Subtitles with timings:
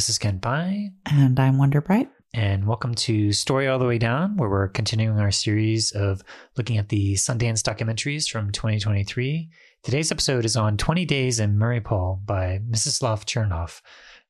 [0.00, 0.88] this is Kent Bye.
[1.04, 2.08] And I'm Wonder Bright.
[2.32, 6.22] And welcome to Story All the Way Down, where we're continuing our series of
[6.56, 9.50] looking at the Sundance documentaries from 2023.
[9.82, 13.82] Today's episode is on 20 Days in Mariupol by Mstyslav Chernov.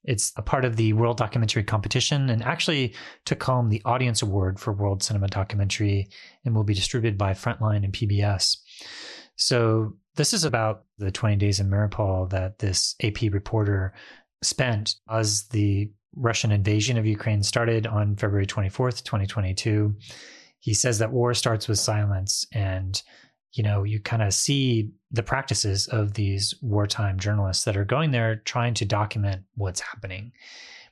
[0.03, 2.93] It's a part of the World Documentary Competition and actually
[3.25, 6.09] took home the Audience Award for World Cinema Documentary
[6.45, 8.57] and will be distributed by Frontline and PBS.
[9.37, 13.95] So, this is about the 20 days in Mariupol that this AP reporter
[14.43, 19.95] spent as the Russian invasion of Ukraine started on February 24th, 2022.
[20.59, 22.45] He says that war starts with silence.
[22.53, 23.01] And,
[23.53, 28.11] you know, you kind of see the practices of these wartime journalists that are going
[28.11, 30.33] there trying to document what's happening,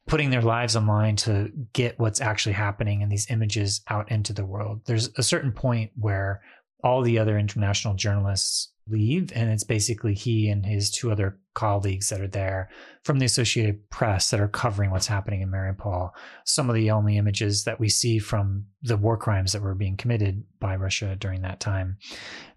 [0.07, 4.47] putting their lives online to get what's actually happening and these images out into the
[4.47, 4.81] world.
[4.87, 6.41] There's a certain point where
[6.85, 12.09] all the other international journalists leave and it's basically he and his two other colleagues
[12.09, 12.71] that are there
[13.05, 16.11] from the Associated Press that are covering what's happening in Mariupol.
[16.45, 19.97] Some of the only images that we see from the war crimes that were being
[19.97, 21.99] committed by Russia during that time.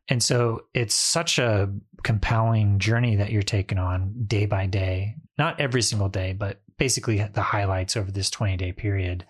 [0.07, 1.71] And so it's such a
[2.03, 7.23] compelling journey that you're taking on day by day, not every single day, but basically
[7.33, 9.25] the highlights over this 20 day period.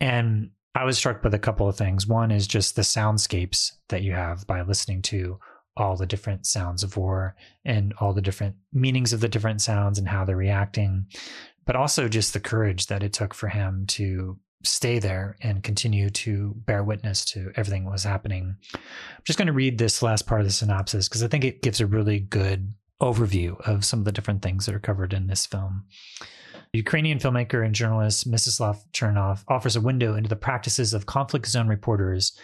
[0.00, 2.06] And I was struck with a couple of things.
[2.06, 5.38] One is just the soundscapes that you have by listening to
[5.78, 9.98] all the different sounds of war and all the different meanings of the different sounds
[9.98, 11.06] and how they're reacting,
[11.64, 16.10] but also just the courage that it took for him to stay there and continue
[16.10, 18.56] to bear witness to everything that was happening.
[18.74, 21.62] I'm just going to read this last part of the synopsis because I think it
[21.62, 25.28] gives a really good overview of some of the different things that are covered in
[25.28, 25.84] this film.
[26.72, 31.68] Ukrainian filmmaker and journalist Mstyslav Chernov offers a window into the practices of conflict zone
[31.68, 32.36] reporters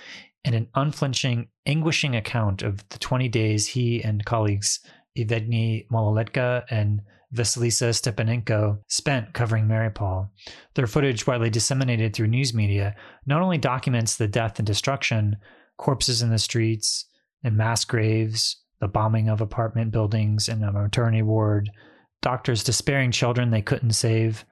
[0.45, 4.81] and an unflinching, anguishing account of the 20 days he and colleagues
[5.17, 7.01] Evgeny Maloletka and
[7.35, 10.29] Vasilisa Stepanenko spent covering Mariupol.
[10.75, 12.95] Their footage, widely disseminated through news media,
[13.27, 15.37] not only documents the death and destruction,
[15.77, 17.07] corpses in the streets
[17.43, 21.71] and mass graves, the bombing of apartment buildings and a maternity ward,
[22.23, 24.45] doctors despairing children they couldn't save,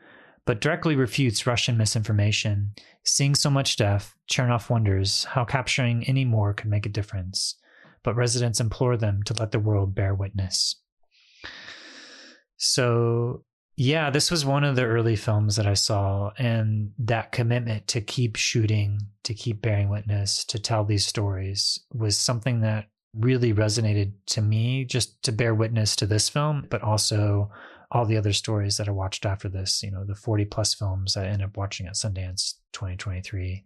[0.47, 2.73] but directly refutes Russian misinformation.
[3.05, 7.57] Seeing so much death, Chernov wonders how capturing any more could make a difference,
[8.03, 10.77] but residents implore them to let the world bear witness.
[12.57, 13.45] So,
[13.77, 18.01] yeah, this was one of the early films that I saw, and that commitment to
[18.01, 24.13] keep shooting, to keep bearing witness, to tell these stories was something that really resonated
[24.27, 27.51] to me, just to bear witness to this film, but also
[27.93, 31.17] all the other stories that I watched after this, you know, the 40 plus films
[31.17, 33.65] I ended up watching at Sundance 2023.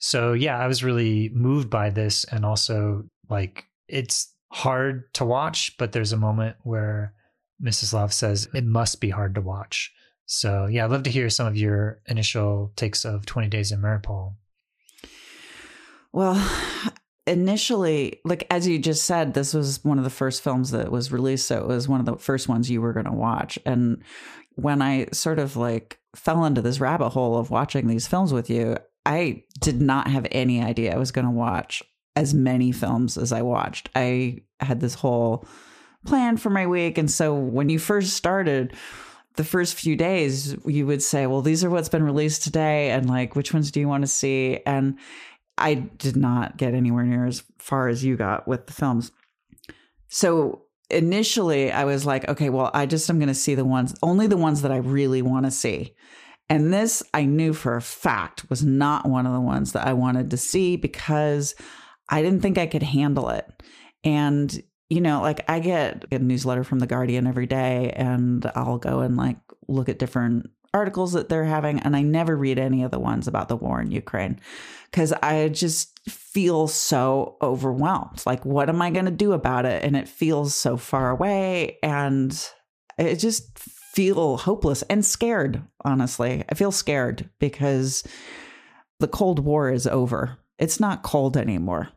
[0.00, 2.24] So, yeah, I was really moved by this.
[2.24, 7.14] And also, like, it's hard to watch, but there's a moment where
[7.62, 9.92] Mstyslav says it must be hard to watch.
[10.26, 13.80] So, yeah, I'd love to hear some of your initial takes of 20 Days in
[13.80, 14.34] Mariupol.
[16.12, 16.34] Well,
[17.28, 21.12] initially, like as you just said, this was one of the first films that was
[21.12, 21.46] released.
[21.46, 23.58] So it was one of the first ones you were going to watch.
[23.64, 24.02] And
[24.54, 28.50] when I sort of like fell into this rabbit hole of watching these films with
[28.50, 31.82] you, I did not have any idea I was going to watch
[32.16, 33.90] as many films as I watched.
[33.94, 35.46] I had this whole
[36.04, 36.98] plan for my week.
[36.98, 38.74] And so when you first started,
[39.36, 42.90] the first few days, you would say, Well, these are what's been released today.
[42.90, 44.60] And like, which ones do you want to see?
[44.66, 44.98] And
[45.60, 49.12] I did not get anywhere near as far as you got with the films.
[50.08, 53.94] So initially I was like, okay, well, I just am going to see the ones,
[54.02, 55.94] only the ones that I really want to see.
[56.48, 59.92] And this I knew for a fact was not one of the ones that I
[59.92, 61.54] wanted to see because
[62.08, 63.44] I didn't think I could handle it.
[64.02, 68.78] And, you know, like I get a newsletter from The Guardian every day and I'll
[68.78, 69.36] go and like
[69.66, 73.28] look at different articles that they're having, and I never read any of the ones
[73.28, 74.40] about the war in Ukraine
[74.90, 78.22] because I just feel so overwhelmed.
[78.24, 79.84] Like, what am I going to do about it?
[79.84, 82.30] And it feels so far away, and
[82.98, 86.44] I just feel hopeless and scared, honestly.
[86.48, 88.04] I feel scared because
[89.00, 91.88] the Cold War is over, it's not cold anymore.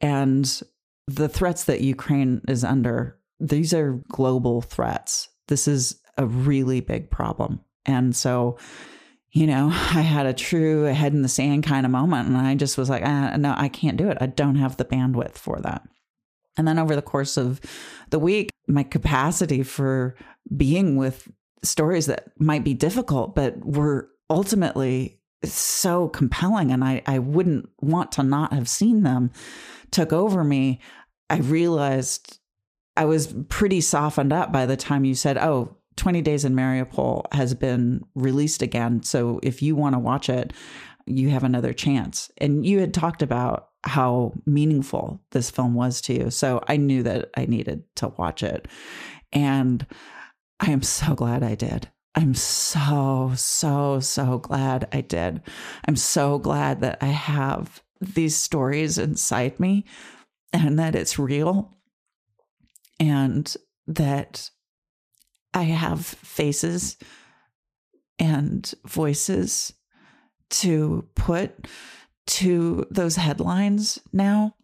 [0.00, 0.62] And
[1.06, 5.28] the threats that Ukraine is under, these are global threats.
[5.48, 7.60] This is a really big problem.
[7.86, 8.58] And so,
[9.32, 12.28] you know, I had a true head in the sand kind of moment.
[12.28, 14.18] And I just was like, ah, no, I can't do it.
[14.20, 15.82] I don't have the bandwidth for that.
[16.56, 17.60] And then over the course of
[18.10, 20.16] the week, my capacity for
[20.56, 21.28] being with
[21.62, 28.12] stories that might be difficult, but were ultimately so compelling and I, I wouldn't want
[28.12, 29.30] to not have seen them
[29.90, 30.80] took over me.
[31.28, 32.38] I realized
[32.96, 37.32] I was pretty softened up by the time you said, Oh, 20 Days in Mariupol
[37.32, 39.02] has been released again.
[39.02, 40.52] So if you want to watch it,
[41.06, 42.30] you have another chance.
[42.38, 46.30] And you had talked about how meaningful this film was to you.
[46.30, 48.66] So I knew that I needed to watch it.
[49.32, 49.86] And
[50.60, 51.88] I am so glad I did.
[52.14, 55.42] I'm so, so, so glad I did.
[55.86, 59.84] I'm so glad that I have these stories inside me
[60.52, 61.76] and that it's real
[62.98, 63.54] and
[63.86, 64.50] that
[65.54, 66.96] I have faces
[68.18, 69.72] and voices
[70.50, 71.66] to put
[72.26, 74.54] to those headlines now.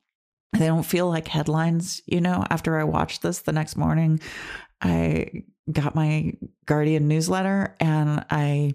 [0.52, 2.44] They don't feel like headlines, you know.
[2.50, 4.20] After I watched this the next morning,
[4.80, 6.34] I got my
[6.66, 8.74] Guardian newsletter and I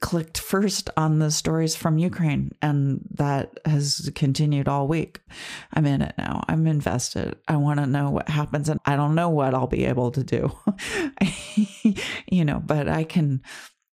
[0.00, 5.20] clicked first on the stories from Ukraine, and that has continued all week.
[5.72, 6.42] I'm in it now.
[6.48, 7.36] I'm invested.
[7.48, 10.24] I want to know what happens, and I don't know what I'll be able to
[10.24, 10.52] do,
[12.30, 13.42] you know, but I can,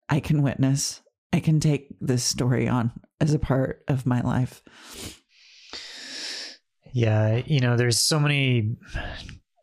[0.09, 1.03] I can witness.
[1.33, 4.63] I can take this story on as a part of my life.
[6.93, 8.77] Yeah, you know, there's so many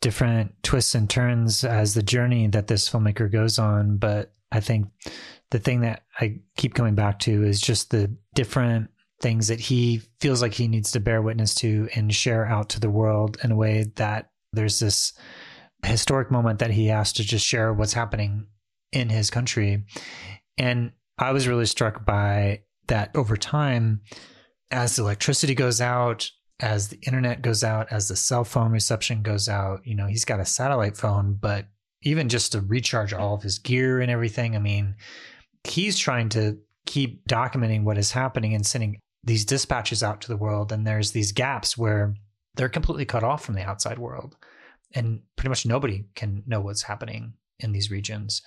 [0.01, 4.87] different twists and turns as the journey that this filmmaker goes on, but I think
[5.53, 8.89] the thing that I keep coming back to is just the different
[9.21, 12.79] things that he feels like he needs to bear witness to and share out to
[12.79, 15.13] the world in a way that there's this
[15.85, 18.47] historic moment that he has to just share what's happening
[18.91, 19.85] in his country.
[20.57, 24.01] And I was really struck by that over time,
[24.71, 29.47] as electricity goes out, as the internet goes out, as the cell phone reception goes
[29.47, 31.67] out, you know, he's got a satellite phone, but
[32.01, 34.95] even just to recharge all of his gear and everything, I mean,
[35.65, 40.37] he's trying to keep documenting what is happening and sending these dispatches out to the
[40.37, 40.71] world.
[40.71, 42.15] And there's these gaps where
[42.55, 44.35] they're completely cut off from the outside world.
[44.93, 48.41] And pretty much nobody can know what's happening in these regions.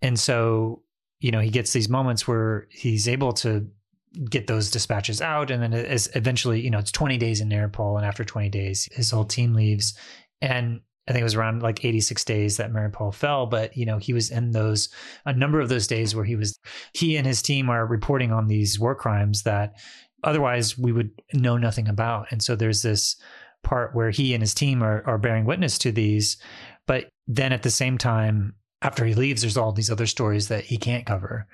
[0.00, 0.82] And so,
[1.20, 3.68] you know, he gets these moments where he's able to
[4.30, 5.50] get those dispatches out.
[5.50, 5.74] And then
[6.14, 7.96] eventually, you know, it's 20 days in Mariupol.
[7.96, 9.98] And after 20 days, his whole team leaves.
[10.40, 13.96] And I think it was around like 86 days that Mariupol fell, but you know,
[13.96, 14.90] he was in those
[15.24, 16.58] a number of those days where he was
[16.92, 19.74] he and his team are reporting on these war crimes that
[20.22, 22.26] otherwise we would know nothing about.
[22.30, 23.16] And so there's this
[23.62, 26.36] part where he and his team are are bearing witness to these,
[26.86, 30.64] but then at the same time after he leaves there's all these other stories that
[30.64, 31.46] he can't cover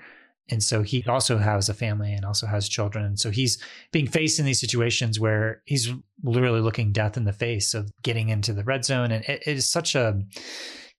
[0.51, 3.05] and so he also has a family and also has children.
[3.05, 3.63] And so he's
[3.93, 5.91] being faced in these situations where he's
[6.23, 9.11] literally looking death in the face of getting into the red zone.
[9.11, 10.21] And it, it is such a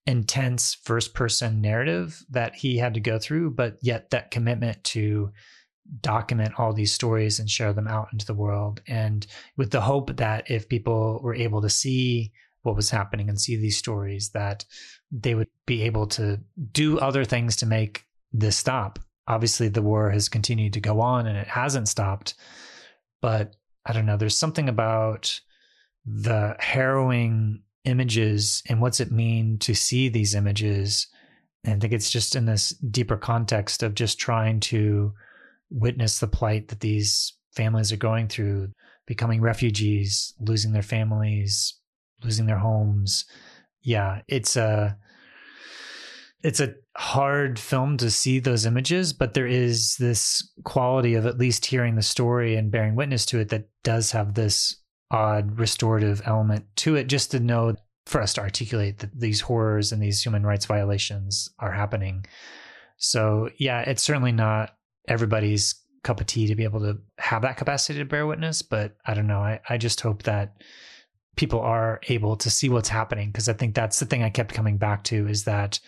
[0.07, 5.31] intense first person narrative that he had to go through but yet that commitment to
[6.01, 8.81] document all these stories and share them out into the world.
[8.87, 9.25] And
[9.57, 12.31] with the hope that if people were able to see
[12.63, 14.65] what was happening and see these stories that
[15.11, 16.39] they would be able to
[16.71, 21.27] do other things to make this stop obviously the war has continued to go on
[21.27, 22.35] and it hasn't stopped.
[23.21, 23.55] But
[23.85, 25.39] I don't know, there's something about
[26.05, 31.07] the harrowing images and what's it mean to see these images.
[31.63, 35.13] And I think it's just in this deeper context of just trying to
[35.69, 38.71] witness the plight that these families are going through,
[39.07, 41.75] becoming refugees, losing their families,
[42.23, 43.25] losing their homes.
[43.81, 44.97] Yeah, it's a
[46.45, 51.39] it's a hard film to see those images, but there is this quality of at
[51.39, 54.75] least hearing the story and bearing witness to it that does have this
[55.09, 57.75] odd restorative element to it, just to know
[58.05, 62.23] for us to articulate that these horrors and these human rights violations are happening.
[62.97, 64.75] So, yeah, it's certainly not
[65.07, 65.73] everybody's
[66.03, 69.15] cup of tea to be able to have that capacity to bear witness, but I
[69.15, 69.39] don't know.
[69.39, 70.61] I, I just hope that
[71.37, 74.53] people are able to see what's happening because I think that's the thing I kept
[74.53, 75.79] coming back to is that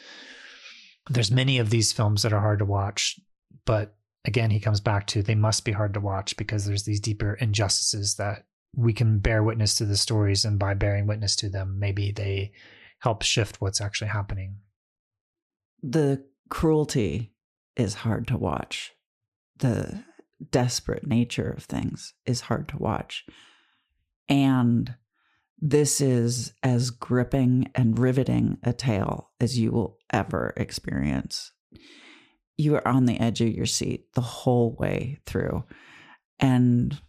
[1.09, 3.19] there's many of these films that are hard to watch,
[3.65, 3.95] but
[4.25, 7.35] again, he comes back to they must be hard to watch because there's these deeper
[7.35, 8.45] injustices that
[8.75, 12.51] we can bear witness to the stories, and by bearing witness to them, maybe they
[12.99, 14.57] help shift what's actually happening.
[15.81, 17.33] The cruelty
[17.75, 18.93] is hard to watch.
[19.57, 20.03] The
[20.51, 23.25] desperate nature of things is hard to watch.
[24.29, 24.95] And
[25.59, 31.51] this is as gripping and riveting a tale as you will ever experience.
[32.57, 35.63] You are on the edge of your seat the whole way through.
[36.39, 36.99] And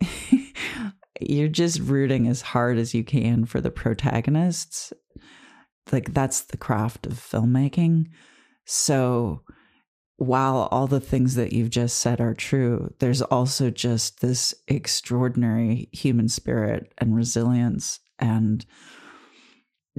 [1.20, 4.92] you're just rooting as hard as you can for the protagonists.
[5.92, 8.06] Like, that's the craft of filmmaking.
[8.64, 9.42] So,
[10.20, 15.88] while all the things that you've just said are true, there's also just this extraordinary
[15.92, 18.66] human spirit and resilience and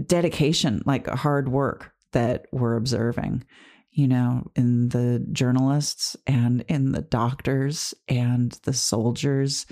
[0.06, 3.44] dedication, like hard work that we're observing,
[3.90, 9.66] you know, in the journalists and in the doctors and the soldiers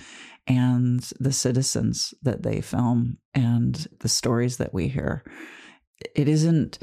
[0.48, 5.24] and the citizens that they film and the stories that we hear.
[6.16, 6.80] It isn't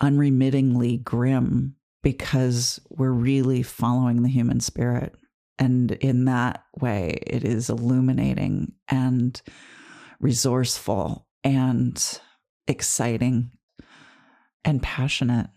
[0.00, 5.14] unremittingly grim because we're really following the human spirit.
[5.58, 9.40] And in that way, it is illuminating and
[10.20, 12.20] resourceful and
[12.68, 13.52] exciting
[14.64, 15.48] and passionate.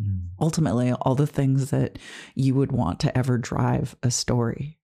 [0.00, 0.28] Mm.
[0.38, 1.98] Ultimately, all the things that
[2.34, 4.78] you would want to ever drive a story.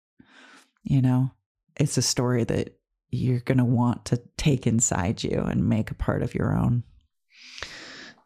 [0.82, 1.30] You know,
[1.78, 2.78] it's a story that
[3.10, 6.84] you're going to want to take inside you and make a part of your own.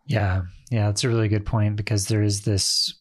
[0.07, 0.42] Yeah.
[0.71, 0.87] Yeah.
[0.87, 2.95] That's a really good point because there is this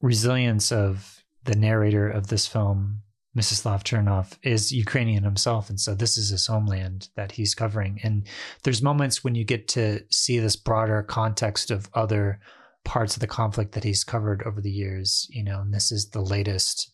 [0.00, 3.02] resilience of the narrator of this film
[3.36, 5.68] Mstyslav Chernov is Ukrainian himself.
[5.68, 8.00] And so this is his homeland that he's covering.
[8.02, 8.26] And
[8.62, 12.40] there's moments when you get to see this broader context of other
[12.84, 16.10] parts of the conflict that he's covered over the years, you know, and this is
[16.10, 16.90] the latest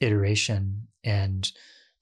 [0.00, 0.88] iteration.
[1.04, 1.50] And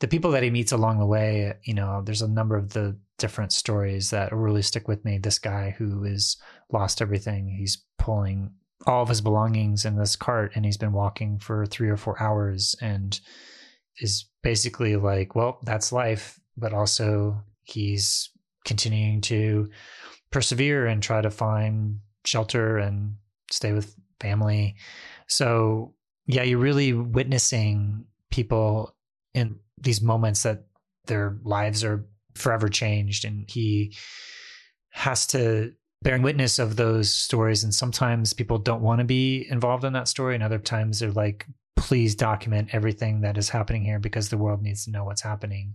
[0.00, 2.98] the people that he meets along the way, you know, there's a number of the
[3.18, 5.18] different stories that really stick with me.
[5.18, 6.36] This guy who has
[6.72, 8.50] lost everything, he's pulling
[8.86, 12.20] all of his belongings in this cart and he's been walking for three or four
[12.20, 13.20] hours and
[13.98, 18.30] is basically like, well, that's life, but also he's
[18.64, 19.68] continuing to
[20.30, 23.16] persevere and try to find shelter and
[23.50, 24.76] stay with family.
[25.28, 25.94] So,
[26.26, 28.94] yeah, you're really witnessing people
[29.34, 30.64] in these moments that
[31.06, 33.96] their lives are forever changed and he
[34.90, 35.72] has to
[36.02, 40.08] bear witness of those stories and sometimes people don't want to be involved in that
[40.08, 41.46] story and other times they're like
[41.80, 45.74] please document everything that is happening here because the world needs to know what's happening.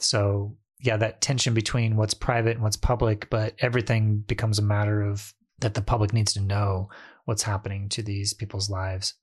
[0.00, 5.02] So, yeah, that tension between what's private and what's public, but everything becomes a matter
[5.02, 6.88] of that the public needs to know
[7.26, 9.14] what's happening to these people's lives.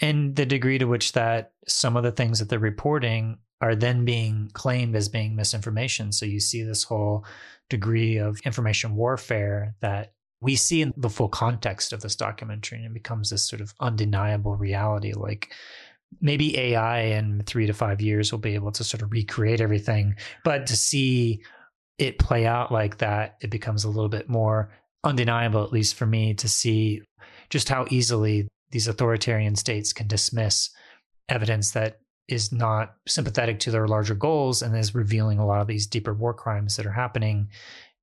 [0.00, 4.04] And the degree to which that some of the things that they're reporting are then
[4.04, 6.12] being claimed as being misinformation.
[6.12, 7.24] So you see this whole
[7.70, 12.86] degree of information warfare that we see in the full context of this documentary and
[12.86, 15.52] it becomes this sort of undeniable reality like
[16.20, 20.14] maybe ai in three to five years will be able to sort of recreate everything
[20.44, 21.42] but to see
[21.98, 24.70] it play out like that it becomes a little bit more
[25.04, 27.02] undeniable at least for me to see
[27.50, 30.70] just how easily these authoritarian states can dismiss
[31.28, 35.68] evidence that is not sympathetic to their larger goals and is revealing a lot of
[35.68, 37.48] these deeper war crimes that are happening.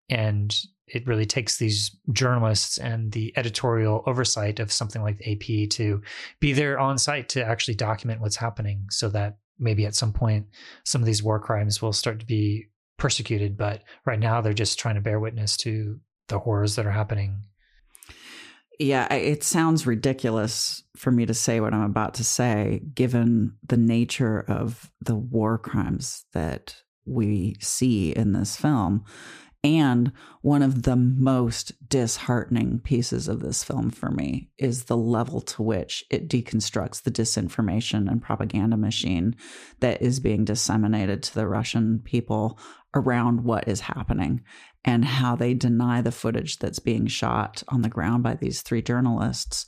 [0.09, 5.69] And it really takes these journalists and the editorial oversight of something like the AP
[5.71, 6.01] to
[6.39, 10.45] be there on site to actually document what's happening so that maybe at some point
[10.83, 12.67] some of these war crimes will start to be
[12.97, 13.57] persecuted.
[13.57, 17.43] But right now they're just trying to bear witness to the horrors that are happening
[18.79, 23.77] yeah it sounds ridiculous for me to say what i'm about to say given the
[23.77, 26.75] nature of the war crimes that
[27.05, 29.03] we see in this film
[29.65, 30.11] and
[30.41, 35.63] one of the most disheartening pieces of this film for me is the level to
[35.63, 39.35] which it deconstructs the disinformation and propaganda machine
[39.79, 42.59] that is being disseminated to the Russian people
[42.93, 44.43] around what is happening
[44.85, 48.81] and how they deny the footage that's being shot on the ground by these three
[48.81, 49.65] journalists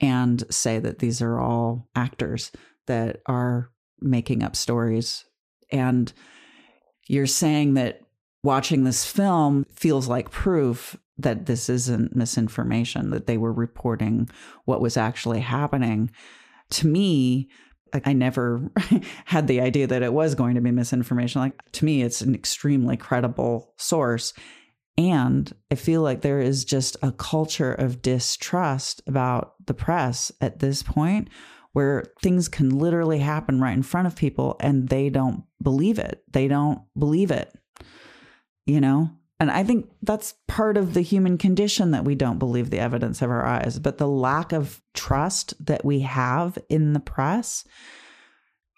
[0.00, 2.50] and say that these are all actors
[2.86, 3.70] that are
[4.00, 5.24] making up stories.
[5.70, 6.12] And
[7.06, 8.00] you're saying that
[8.42, 14.28] watching this film feels like proof that this isn't misinformation, that they were reporting
[14.64, 16.10] what was actually happening.
[16.70, 17.48] To me,
[18.04, 18.70] I never
[19.24, 21.40] had the idea that it was going to be misinformation.
[21.40, 24.32] Like, to me, it's an extremely credible source.
[24.98, 30.58] And I feel like there is just a culture of distrust about the press at
[30.58, 31.28] this point
[31.72, 36.22] where things can literally happen right in front of people and they don't believe it.
[36.32, 37.52] They don't believe it
[38.66, 39.10] you know?
[39.38, 43.20] And I think that's part of the human condition that we don't believe the evidence
[43.20, 47.64] of our eyes, but the lack of trust that we have in the press.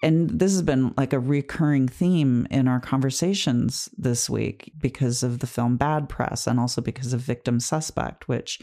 [0.03, 5.41] And this has been like a recurring theme in our conversations this week because of
[5.41, 8.61] the film Bad Press and also because of Victim Suspect, which,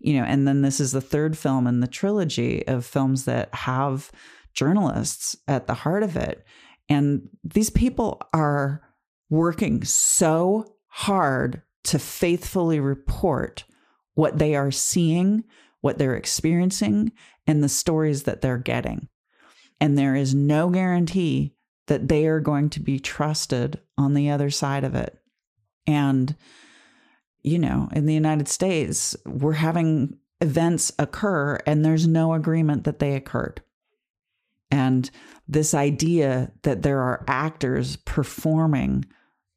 [0.00, 3.52] you know, and then this is the third film in the trilogy of films that
[3.54, 4.10] have
[4.54, 6.44] journalists at the heart of it.
[6.88, 8.82] And these people are
[9.30, 13.64] working so hard to faithfully report
[14.14, 15.42] what they are seeing,
[15.80, 17.10] what they're experiencing,
[17.46, 19.08] and the stories that they're getting.
[19.80, 21.56] And there is no guarantee
[21.86, 25.18] that they are going to be trusted on the other side of it.
[25.86, 26.36] And
[27.42, 32.98] you know, in the United States, we're having events occur and there's no agreement that
[32.98, 33.62] they occurred.
[34.70, 35.10] And
[35.48, 39.04] this idea that there are actors performing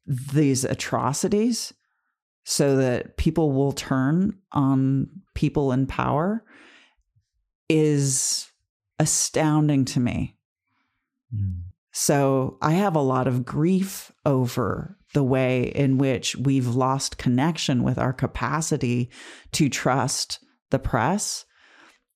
[0.06, 1.72] these atrocities
[2.44, 6.44] so that people will turn on people in power
[7.68, 8.50] is
[8.98, 10.36] astounding to me.
[11.34, 11.62] Mm.
[11.92, 17.82] So I have a lot of grief over the way in which we've lost connection
[17.82, 19.10] with our capacity
[19.52, 20.38] to trust
[20.70, 21.46] the press.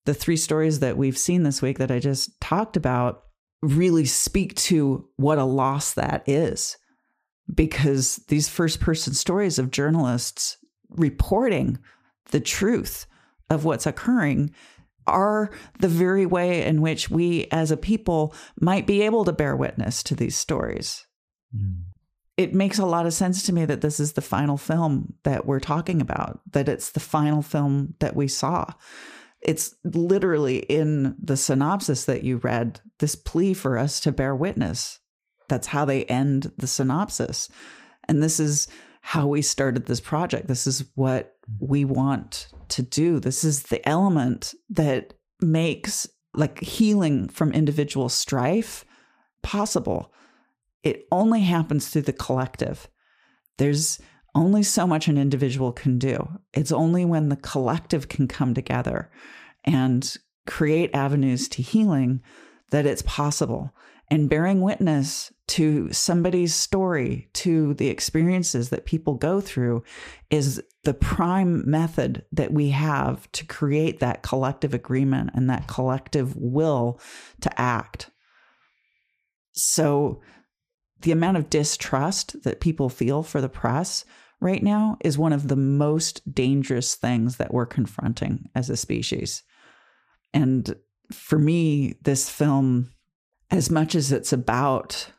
[0.05, 3.23] The three stories that we've seen this week that I just talked about
[3.63, 6.77] really speak to what a loss that is.
[7.53, 10.57] Because these first person stories of journalists
[10.91, 11.79] reporting
[12.31, 13.07] the truth
[13.49, 14.55] of what's occurring
[15.07, 19.57] are the very way in which we as a people might be able to bear
[19.57, 21.07] witness to these stories.
[21.57, 21.83] Mm.
[22.37, 25.45] It makes a lot of sense to me that this is the final film that
[25.47, 28.67] we're talking about, that it's the final film that we saw.
[29.43, 35.01] It's literally in the synopsis that you read this plea for us to bear witness.
[35.51, 37.49] That's how they end the synopsis.
[38.09, 38.69] And this is
[39.03, 40.47] how we started this project.
[40.47, 43.19] This is what we want to do.
[43.19, 48.85] This is the element that makes like healing from individual strife
[49.43, 50.13] possible.
[50.83, 52.89] It only happens through the collective.
[53.59, 54.01] There's
[54.35, 56.29] only so much an individual can do.
[56.53, 59.11] It's only when the collective can come together
[59.65, 60.17] and
[60.47, 62.23] create avenues to healing
[62.71, 63.75] that it's possible
[64.11, 69.83] and bearing witness to somebody's story, to the experiences that people go through,
[70.31, 76.37] is the prime method that we have to create that collective agreement and that collective
[76.37, 77.01] will
[77.41, 78.11] to act.
[79.53, 80.21] So,
[81.01, 84.05] the amount of distrust that people feel for the press
[84.39, 89.43] right now is one of the most dangerous things that we're confronting as a species.
[90.35, 90.77] And
[91.11, 92.91] for me, this film
[93.51, 95.11] as much as it's about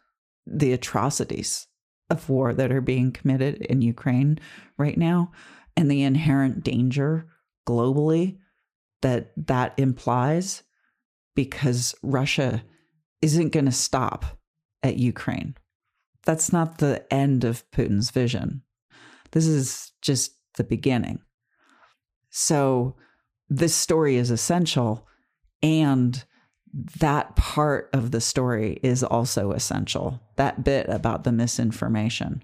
[0.45, 1.67] the atrocities
[2.09, 4.39] of war that are being committed in Ukraine
[4.77, 5.31] right now
[5.77, 7.27] and the inherent danger
[7.67, 8.37] globally
[9.01, 10.63] that that implies
[11.35, 12.63] because Russia
[13.21, 14.37] isn't going to stop
[14.83, 15.55] at Ukraine.
[16.25, 18.63] That's not the end of Putin's vision.
[19.31, 21.19] This is just the beginning.
[22.29, 22.95] So,
[23.49, 25.07] this story is essential
[25.61, 26.23] and
[26.99, 30.21] that part of the story is also essential.
[30.37, 32.43] That bit about the misinformation.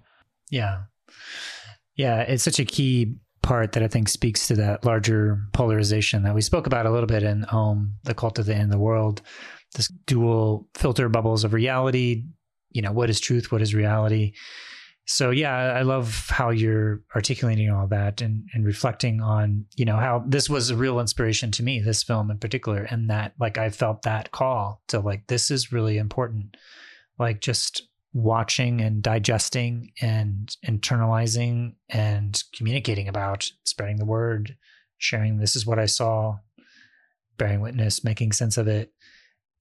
[0.49, 0.83] Yeah.
[1.95, 2.21] Yeah.
[2.21, 6.41] It's such a key part that I think speaks to that larger polarization that we
[6.41, 9.21] spoke about a little bit in Home, The Cult of the End of the World,
[9.75, 12.25] this dual filter bubbles of reality.
[12.71, 13.51] You know, what is truth?
[13.51, 14.33] What is reality?
[15.07, 19.95] So yeah i love how you're articulating all that and, and reflecting on you know
[19.95, 23.57] how this was a real inspiration to me this film in particular and that like
[23.57, 26.57] i felt that call to like this is really important.
[27.17, 34.55] Like just watching and digesting and internalizing and communicating about spreading the word
[34.97, 36.35] sharing this is what i saw
[37.37, 38.91] bearing witness making sense of it.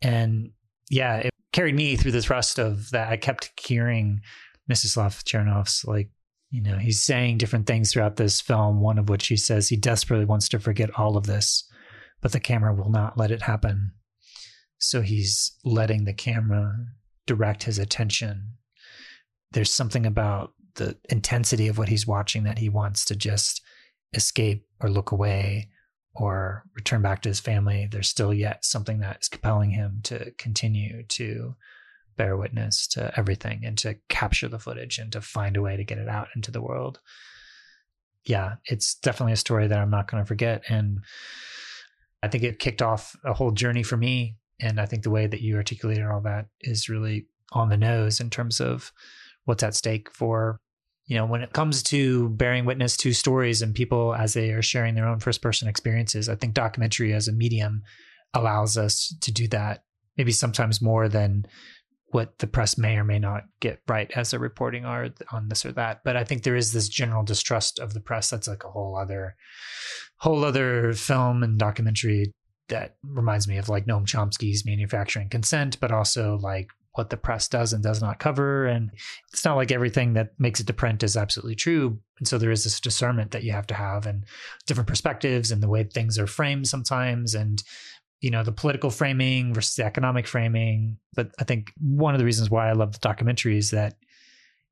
[0.03, 0.51] And
[0.91, 3.09] yeah it carried me through this rust of that.
[3.09, 4.21] I kept hearing
[4.71, 6.11] Mstyslav Chernov's like,
[6.51, 9.77] you know, he's saying different things throughout this film, one of which he says he
[9.77, 11.69] desperately wants to forget all of this,
[12.21, 13.93] but the camera will not let it happen.
[14.79, 16.77] So he's letting the camera
[17.27, 18.53] direct his attention.
[19.53, 23.63] There's something about the intensity of what he's watching that he wants to just
[24.13, 25.71] escape or look away
[26.15, 27.89] or return back to his family.
[27.91, 31.57] There's still yet something that is compelling him to continue to
[32.17, 35.85] bear witness to everything and to capture the footage and to find a way to
[35.85, 37.01] get it out into the world.
[38.25, 40.65] Yeah, it's definitely a story that I'm not going to forget.
[40.69, 41.01] And
[42.23, 44.37] I think it kicked off a whole journey for me.
[44.61, 48.21] And I think the way that you articulated all that is really on the nose
[48.21, 48.93] in terms of
[49.45, 50.59] what's at stake for,
[51.07, 54.63] you know, when it comes to bearing witness to stories and people as they are
[54.63, 56.29] sharing their own first person experiences.
[56.29, 57.83] I think documentary as a medium
[58.35, 59.85] allows us to do that
[60.17, 61.47] maybe sometimes more than
[62.17, 65.67] what the press may or may not get right as they're reporting are on this
[65.67, 66.01] or that.
[66.03, 68.31] But I think there is this general distrust of the press.
[68.31, 69.37] That's like a whole other,
[70.17, 72.33] whole other film and documentary
[72.69, 77.49] that reminds me of like Noam Chomsky's Manufacturing Consent, but also like what the press
[77.49, 78.65] does and does not cover.
[78.65, 78.93] And
[79.31, 81.99] it's not like everything that makes it to print is absolutely true.
[82.19, 84.25] And so there is this discernment that you have to have and
[84.67, 87.35] different perspectives and the way things are framed sometimes.
[87.35, 87.63] And
[88.21, 92.25] you know the political framing versus the economic framing but i think one of the
[92.25, 93.95] reasons why i love the documentary is that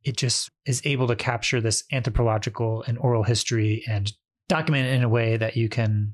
[0.04, 4.12] it just is able to capture this anthropological and oral history and
[4.48, 6.12] document it in a way that you can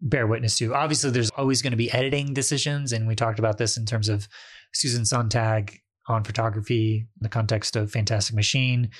[0.00, 0.74] bear witness to.
[0.74, 2.92] Obviously, there's always going to be editing decisions.
[2.92, 4.28] And we talked about this in terms of
[4.72, 5.78] Susan Sontag
[6.08, 8.90] on photography in the context of Fantastic Machine,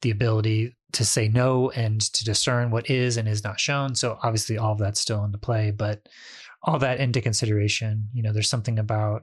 [0.00, 3.94] the ability to say no and to discern what is and is not shown.
[3.94, 6.08] So obviously all of that's still into play, but
[6.66, 9.22] all that into consideration, you know, there's something about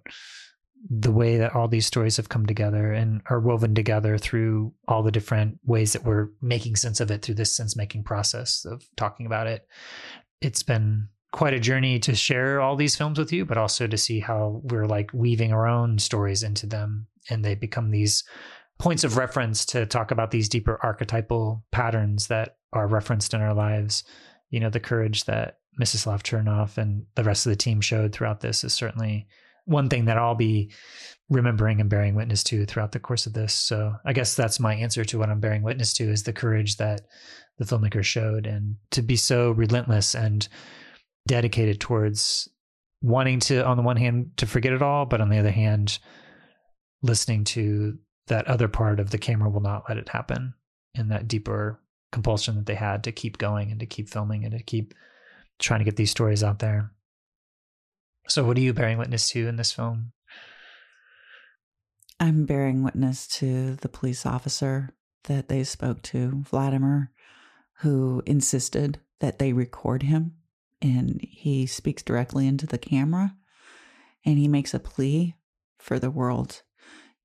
[0.89, 5.03] the way that all these stories have come together and are woven together through all
[5.03, 8.83] the different ways that we're making sense of it through this sense making process of
[8.97, 9.67] talking about it.
[10.41, 13.97] It's been quite a journey to share all these films with you, but also to
[13.97, 18.23] see how we're like weaving our own stories into them and they become these
[18.77, 23.53] points of reference to talk about these deeper archetypal patterns that are referenced in our
[23.53, 24.03] lives.
[24.49, 28.41] You know, the courage that Mstyslav Chernov and the rest of the team showed throughout
[28.41, 29.27] this is certainly
[29.65, 30.71] one thing that I'll be
[31.29, 33.53] remembering and bearing witness to throughout the course of this.
[33.53, 36.77] So I guess that's my answer to what I'm bearing witness to is the courage
[36.77, 37.01] that
[37.57, 40.47] the filmmaker showed and to be so relentless and
[41.27, 42.49] dedicated towards
[43.01, 45.99] wanting to on the one hand to forget it all, but on the other hand,
[47.01, 50.53] listening to that other part of the camera will not let it happen
[50.95, 51.79] and that deeper
[52.11, 54.93] compulsion that they had to keep going and to keep filming and to keep
[55.59, 56.91] trying to get these stories out there.
[58.27, 60.13] So, what are you bearing witness to in this film?
[62.19, 64.91] I'm bearing witness to the police officer
[65.25, 67.11] that they spoke to, Vladimir,
[67.79, 70.35] who insisted that they record him.
[70.81, 73.35] And he speaks directly into the camera
[74.25, 75.35] and he makes a plea
[75.79, 76.61] for the world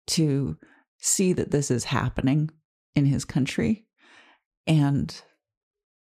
[0.08, 0.56] to
[0.98, 2.50] see that this is happening
[2.94, 3.86] in his country
[4.66, 5.22] and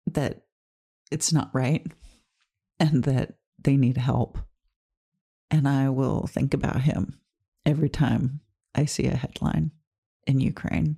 [0.05, 0.43] that
[1.11, 1.85] it's not right
[2.79, 4.37] and that they need help.
[5.49, 7.19] And I will think about him
[7.65, 8.41] every time
[8.75, 9.71] I see a headline
[10.25, 10.97] in Ukraine.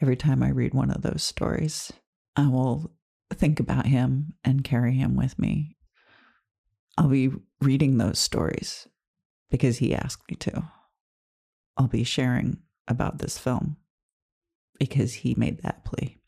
[0.00, 1.92] Every time I read one of those stories,
[2.36, 2.92] I will
[3.32, 5.76] think about him and carry him with me.
[6.96, 8.86] I'll be reading those stories
[9.50, 10.64] because he asked me to.
[11.76, 13.76] I'll be sharing about this film
[14.78, 16.18] because he made that plea.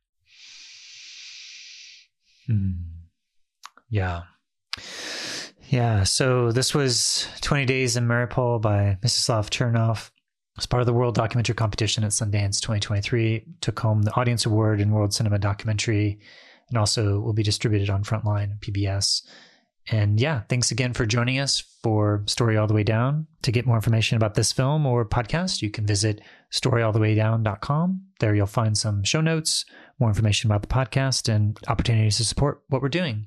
[2.46, 2.72] Hmm.
[3.88, 4.22] Yeah.
[5.68, 6.04] Yeah.
[6.04, 10.10] So this was 20 Days in Mariupol by Mstyslav Chernov.
[10.58, 14.80] As part of the World Documentary Competition at Sundance 2023, took home the Audience Award
[14.80, 16.18] in World Cinema Documentary,
[16.70, 19.22] and also will be distributed on Frontline PBS.
[19.88, 23.26] And yeah, thanks again for joining us for Story All the Way Down.
[23.42, 26.20] To get more information about this film or podcast, you can visit
[26.52, 28.00] storyallthewaydown.com.
[28.18, 29.64] There you'll find some show notes,
[30.00, 33.26] more information about the podcast, and opportunities to support what we're doing.